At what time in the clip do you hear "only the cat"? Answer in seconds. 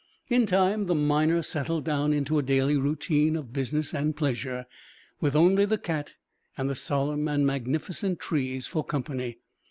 5.35-6.15